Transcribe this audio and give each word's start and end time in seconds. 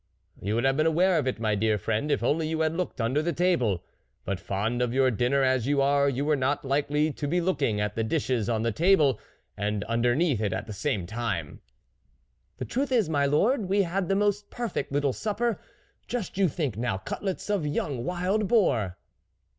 44 0.37 0.47
You 0.47 0.55
would 0.55 0.63
have 0.63 0.77
been 0.77 0.87
aware 0.87 1.19
of 1.19 1.27
it, 1.27 1.39
my 1.39 1.53
dear 1.53 1.77
friend, 1.77 2.09
if 2.09 2.23
only 2.23 2.47
you 2.47 2.61
had 2.61 2.75
looked 2.75 2.99
under 2.99 3.21
the 3.21 3.31
table; 3.33 3.83
but, 4.25 4.39
fond 4.39 4.81
of 4.81 4.95
your 4.95 5.11
dinner 5.11 5.43
as 5.43 5.67
you 5.67 5.79
are, 5.79 6.09
you 6.09 6.25
were 6.25 6.35
not 6.35 6.65
likely 6.65 7.13
to 7.13 7.27
be 7.27 7.39
look 7.39 7.61
ing 7.61 7.79
at 7.79 7.93
the 7.95 8.03
dishes 8.03 8.49
on 8.49 8.63
the 8.63 8.71
table 8.71 9.19
and 9.55 9.85
under 9.87 10.15
neath 10.15 10.41
it 10.41 10.53
at 10.53 10.65
the 10.65 10.73
same 10.73 11.05
time." 11.05 11.61
44 12.57 12.57
The 12.57 12.65
truth 12.65 12.91
is, 12.91 13.09
my 13.09 13.27
lord, 13.27 13.65
we 13.69 13.83
had 13.83 14.09
the 14.09 14.15
most 14.15 14.49
perfect 14.49 14.91
little 14.91 15.13
supper! 15.13 15.61
just 16.07 16.35
you 16.35 16.49
think 16.49 16.77
now 16.77 16.97
cutlets 16.97 17.47
of 17.51 17.67
young 17.67 18.03
wild 18.03 18.47
boar 18.47 18.97